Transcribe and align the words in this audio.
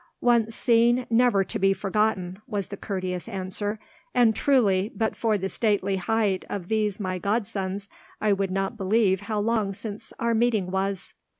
"Once 0.21 0.55
seen, 0.55 1.05
never 1.11 1.43
to 1.43 1.59
be 1.59 1.73
forgotten," 1.73 2.41
was 2.47 2.69
the 2.69 2.75
courteous 2.75 3.29
answer: 3.29 3.77
"and 4.15 4.35
truly, 4.35 4.91
but 4.95 5.15
for 5.15 5.37
the 5.37 5.47
stately 5.47 5.97
height 5.97 6.43
of 6.49 6.69
these 6.69 6.99
my 6.99 7.19
godsons 7.19 7.87
I 8.19 8.33
would 8.33 8.49
not 8.49 8.77
believe 8.77 9.21
how 9.21 9.37
long 9.39 9.75
since 9.75 10.11
our 10.17 10.33
meeting 10.33 10.71
was." 10.71 11.13